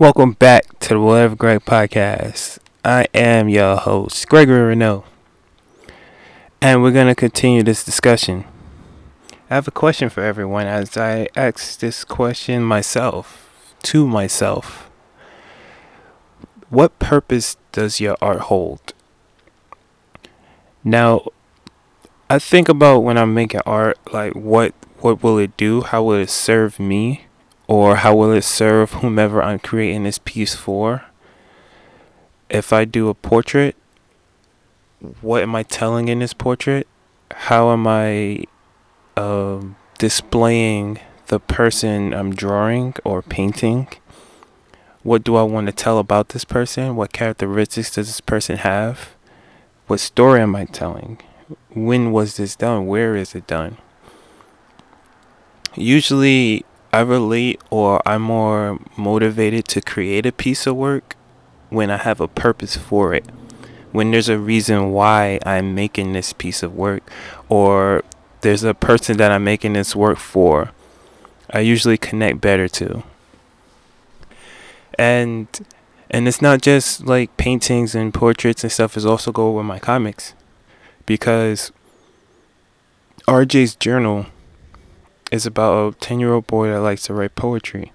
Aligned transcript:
Welcome 0.00 0.34
back 0.34 0.78
to 0.78 0.90
the 0.90 1.00
Whatever 1.00 1.34
Greg 1.34 1.64
podcast. 1.64 2.60
I 2.84 3.08
am 3.12 3.48
your 3.48 3.74
host, 3.74 4.28
Gregory 4.28 4.60
Renault. 4.60 5.04
And 6.62 6.84
we're 6.84 6.92
going 6.92 7.08
to 7.08 7.16
continue 7.16 7.64
this 7.64 7.82
discussion. 7.82 8.44
I 9.50 9.56
have 9.56 9.66
a 9.66 9.72
question 9.72 10.08
for 10.08 10.22
everyone 10.22 10.68
as 10.68 10.96
I 10.96 11.26
ask 11.34 11.80
this 11.80 12.04
question 12.04 12.62
myself, 12.62 13.74
to 13.82 14.06
myself. 14.06 14.88
What 16.70 16.96
purpose 17.00 17.56
does 17.72 17.98
your 17.98 18.16
art 18.22 18.42
hold? 18.42 18.94
Now, 20.84 21.26
I 22.30 22.38
think 22.38 22.68
about 22.68 23.00
when 23.00 23.18
I'm 23.18 23.34
making 23.34 23.62
art, 23.66 23.98
like 24.12 24.34
what 24.34 24.74
what 25.00 25.24
will 25.24 25.38
it 25.38 25.56
do? 25.56 25.80
How 25.80 26.04
will 26.04 26.20
it 26.20 26.30
serve 26.30 26.78
me? 26.78 27.24
Or 27.68 27.96
how 27.96 28.16
will 28.16 28.32
it 28.32 28.42
serve 28.42 28.94
whomever 28.94 29.42
I'm 29.42 29.58
creating 29.58 30.04
this 30.04 30.18
piece 30.18 30.54
for? 30.54 31.04
If 32.48 32.72
I 32.72 32.86
do 32.86 33.10
a 33.10 33.14
portrait, 33.14 33.76
what 35.20 35.42
am 35.42 35.54
I 35.54 35.62
telling 35.62 36.08
in 36.08 36.20
this 36.20 36.32
portrait? 36.32 36.88
How 37.30 37.70
am 37.70 37.86
I 37.86 38.44
um, 39.18 39.76
displaying 39.98 40.98
the 41.26 41.38
person 41.38 42.14
I'm 42.14 42.34
drawing 42.34 42.94
or 43.04 43.20
painting? 43.20 43.88
What 45.02 45.22
do 45.22 45.36
I 45.36 45.42
want 45.42 45.66
to 45.66 45.72
tell 45.72 45.98
about 45.98 46.30
this 46.30 46.46
person? 46.46 46.96
What 46.96 47.12
characteristics 47.12 47.94
does 47.94 48.06
this 48.06 48.22
person 48.22 48.56
have? 48.56 49.14
What 49.88 50.00
story 50.00 50.40
am 50.40 50.56
I 50.56 50.64
telling? 50.64 51.18
When 51.74 52.12
was 52.12 52.38
this 52.38 52.56
done? 52.56 52.86
Where 52.86 53.14
is 53.14 53.34
it 53.34 53.46
done? 53.46 53.76
Usually, 55.76 56.64
I 56.92 57.00
relate 57.00 57.60
or 57.70 58.00
I'm 58.06 58.22
more 58.22 58.78
motivated 58.96 59.66
to 59.68 59.80
create 59.80 60.24
a 60.24 60.32
piece 60.32 60.66
of 60.66 60.76
work 60.76 61.16
when 61.68 61.90
I 61.90 61.98
have 61.98 62.20
a 62.20 62.28
purpose 62.28 62.76
for 62.76 63.12
it. 63.12 63.26
When 63.92 64.10
there's 64.10 64.28
a 64.28 64.38
reason 64.38 64.92
why 64.92 65.38
I'm 65.44 65.74
making 65.74 66.12
this 66.12 66.32
piece 66.32 66.62
of 66.62 66.74
work 66.74 67.10
or 67.48 68.04
there's 68.40 68.64
a 68.64 68.74
person 68.74 69.16
that 69.18 69.30
I'm 69.30 69.44
making 69.44 69.74
this 69.74 69.94
work 69.96 70.18
for, 70.18 70.70
I 71.50 71.60
usually 71.60 71.98
connect 71.98 72.40
better 72.40 72.68
to. 72.68 73.02
And 74.98 75.46
and 76.10 76.26
it's 76.26 76.40
not 76.40 76.62
just 76.62 77.04
like 77.06 77.36
paintings 77.36 77.94
and 77.94 78.14
portraits 78.14 78.62
and 78.62 78.72
stuff, 78.72 78.96
it's 78.96 79.04
also 79.04 79.30
go 79.30 79.50
with 79.50 79.66
my 79.66 79.78
comics. 79.78 80.34
Because 81.04 81.70
RJ's 83.26 83.74
journal 83.74 84.26
is 85.30 85.46
about 85.46 85.94
a 85.94 85.96
10 85.98 86.20
year 86.20 86.32
old 86.32 86.46
boy 86.46 86.68
that 86.68 86.80
likes 86.80 87.02
to 87.04 87.14
write 87.14 87.34
poetry. 87.34 87.92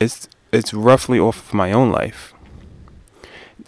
It's 0.00 0.28
it's 0.52 0.72
roughly 0.72 1.18
off 1.18 1.48
of 1.48 1.54
my 1.54 1.72
own 1.72 1.90
life. 1.90 2.32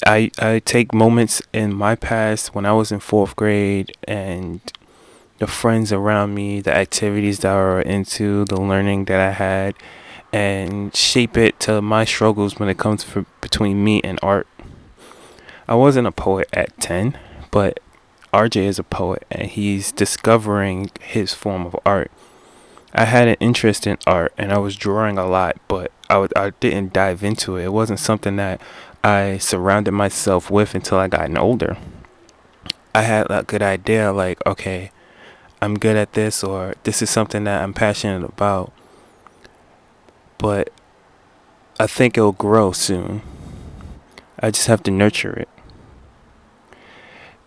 I 0.06 0.30
I 0.38 0.60
take 0.60 0.94
moments 0.94 1.42
in 1.52 1.74
my 1.74 1.94
past 1.94 2.54
when 2.54 2.66
I 2.66 2.72
was 2.72 2.92
in 2.92 3.00
fourth 3.00 3.36
grade 3.36 3.92
and 4.04 4.60
the 5.38 5.46
friends 5.46 5.90
around 5.90 6.34
me, 6.34 6.60
the 6.60 6.74
activities 6.74 7.40
that 7.40 7.52
I 7.52 7.56
were 7.56 7.80
into, 7.80 8.44
the 8.44 8.60
learning 8.60 9.06
that 9.06 9.20
I 9.20 9.30
had, 9.30 9.74
and 10.32 10.94
shape 10.94 11.36
it 11.36 11.58
to 11.60 11.80
my 11.80 12.04
struggles 12.04 12.58
when 12.58 12.68
it 12.68 12.76
comes 12.76 13.02
for, 13.02 13.24
between 13.40 13.82
me 13.82 14.02
and 14.04 14.18
art. 14.22 14.46
I 15.66 15.74
wasn't 15.76 16.06
a 16.06 16.12
poet 16.12 16.48
at 16.52 16.78
10, 16.78 17.18
but 17.50 17.80
RJ 18.34 18.56
is 18.56 18.78
a 18.78 18.84
poet 18.84 19.24
and 19.30 19.48
he's 19.48 19.92
discovering 19.92 20.90
his 21.00 21.32
form 21.32 21.64
of 21.64 21.74
art. 21.86 22.10
I 22.92 23.04
had 23.04 23.28
an 23.28 23.36
interest 23.40 23.86
in 23.86 23.98
art 24.06 24.32
and 24.36 24.52
I 24.52 24.58
was 24.58 24.76
drawing 24.76 25.16
a 25.18 25.26
lot, 25.26 25.56
but 25.68 25.92
I 26.08 26.14
w- 26.14 26.32
I 26.34 26.50
didn't 26.58 26.92
dive 26.92 27.22
into 27.22 27.56
it. 27.56 27.64
It 27.64 27.72
wasn't 27.72 28.00
something 28.00 28.36
that 28.36 28.60
I 29.04 29.38
surrounded 29.38 29.92
myself 29.92 30.50
with 30.50 30.74
until 30.74 30.98
I 30.98 31.08
got 31.08 31.36
older. 31.38 31.76
I 32.94 33.02
had 33.02 33.30
a 33.30 33.44
good 33.44 33.62
idea, 33.62 34.12
like, 34.12 34.44
okay, 34.44 34.90
I'm 35.62 35.78
good 35.78 35.96
at 35.96 36.14
this, 36.14 36.42
or 36.42 36.74
this 36.82 37.00
is 37.00 37.10
something 37.10 37.44
that 37.44 37.62
I'm 37.62 37.72
passionate 37.72 38.24
about. 38.24 38.72
But 40.38 40.72
I 41.78 41.86
think 41.86 42.18
it'll 42.18 42.32
grow 42.32 42.72
soon. 42.72 43.22
I 44.40 44.50
just 44.50 44.66
have 44.66 44.82
to 44.84 44.90
nurture 44.90 45.32
it. 45.32 45.48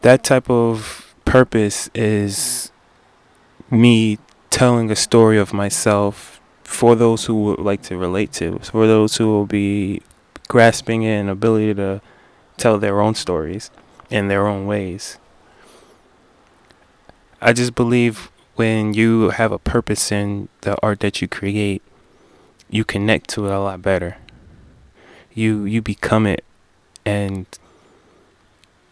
That 0.02 0.24
type 0.24 0.50
of 0.50 1.14
purpose 1.26 1.90
is 1.94 2.72
me 3.70 4.20
telling 4.54 4.92
a 4.92 4.96
story 4.96 5.40
of 5.40 5.52
myself 5.52 6.40
for 6.64 6.94
those 6.96 7.26
who 7.26 7.34
would 7.44 7.58
like 7.58 7.82
to 7.82 7.98
relate 7.98 8.32
to, 8.32 8.60
for 8.60 8.86
those 8.86 9.18
who 9.18 9.26
will 9.26 9.48
be 9.48 10.00
grasping 10.48 11.04
an 11.04 11.28
ability 11.28 11.74
to 11.74 12.00
tell 12.56 12.78
their 12.78 13.02
own 13.02 13.16
stories 13.16 13.72
in 14.12 14.28
their 14.28 14.46
own 14.46 14.68
ways. 14.68 15.18
I 17.42 17.52
just 17.52 17.74
believe 17.74 18.30
when 18.54 18.94
you 18.94 19.32
have 19.32 19.52
a 19.52 19.58
purpose 19.58 20.12
in 20.12 20.50
the 20.62 20.80
art 20.84 21.00
that 21.00 21.20
you 21.20 21.28
create, 21.28 21.82
you 22.70 22.86
connect 22.86 23.32
to 23.32 23.48
it 23.48 23.52
a 23.52 23.60
lot 23.60 23.82
better. 23.82 24.18
You 25.34 25.66
you 25.66 25.82
become 25.82 26.28
it, 26.28 26.46
and 27.04 27.48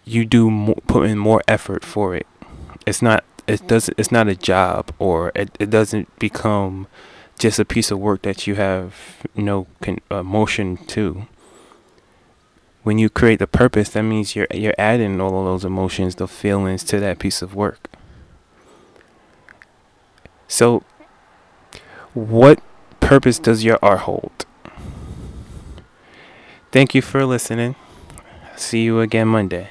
you 0.06 0.26
do 0.26 0.50
more, 0.50 0.82
put 0.88 1.08
in 1.08 1.20
more 1.20 1.44
effort 1.48 1.86
for 1.86 2.16
it. 2.16 2.26
It's 2.88 3.04
not 3.04 3.24
it 3.48 3.68
doesn't 3.68 3.98
it's 3.98 4.12
not 4.12 4.28
a 4.28 4.36
job 4.36 4.94
or 5.00 5.32
it, 5.36 5.56
it 5.60 5.70
doesn't 5.70 6.08
become 6.20 6.88
just 7.40 7.60
a 7.60 7.66
piece 7.66 7.92
of 7.92 8.00
work 8.00 8.22
that 8.22 8.46
you 8.46 8.56
have 8.56 9.26
no 9.36 9.68
con- 9.82 10.00
uh, 10.12 10.20
emotion 10.20 10.78
to. 10.88 11.28
When 12.84 12.98
you 12.98 13.10
create 13.10 13.40
the 13.40 13.48
purpose 13.48 13.90
that 13.90 14.04
means 14.04 14.36
you're 14.36 14.48
you're 14.54 14.76
adding 14.78 15.20
all 15.20 15.40
of 15.40 15.46
those 15.46 15.66
emotions 15.66 16.16
the 16.16 16.28
feelings 16.28 16.84
to 16.86 17.00
that 17.00 17.20
piece 17.20 17.42
of 17.42 17.56
work. 17.56 17.90
So 20.48 20.84
what 22.14 22.62
purpose 23.00 23.40
does 23.40 23.64
your 23.64 23.80
art 23.82 24.02
hold? 24.02 24.46
Thank 26.72 26.96
you 26.96 27.02
for 27.02 27.26
listening. 27.26 27.76
See 28.56 28.84
you 28.84 29.00
again 29.00 29.28
monday 29.28 29.70